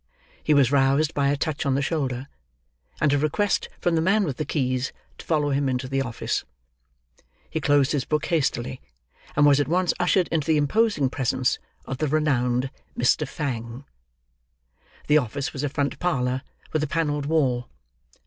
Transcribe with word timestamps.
He 0.43 0.55
was 0.55 0.71
roused 0.71 1.13
by 1.13 1.27
a 1.27 1.37
touch 1.37 1.63
on 1.63 1.75
the 1.75 1.81
shoulder, 1.83 2.27
and 2.99 3.13
a 3.13 3.19
request 3.19 3.69
from 3.79 3.93
the 3.93 4.01
man 4.01 4.23
with 4.23 4.37
the 4.37 4.45
keys 4.45 4.91
to 5.19 5.25
follow 5.27 5.51
him 5.51 5.69
into 5.69 5.87
the 5.87 6.01
office. 6.01 6.43
He 7.51 7.61
closed 7.61 7.91
his 7.91 8.03
book 8.03 8.25
hastily; 8.25 8.81
and 9.35 9.45
was 9.45 9.59
at 9.59 9.67
once 9.67 9.93
ushered 9.99 10.27
into 10.29 10.47
the 10.47 10.57
imposing 10.57 11.11
presence 11.11 11.59
of 11.85 11.99
the 11.99 12.07
renowned 12.07 12.71
Mr. 12.97 13.27
Fang. 13.27 13.85
The 15.05 15.19
office 15.19 15.53
was 15.53 15.61
a 15.63 15.69
front 15.69 15.99
parlour, 15.99 16.41
with 16.73 16.81
a 16.81 16.87
panelled 16.87 17.27
wall. 17.27 17.69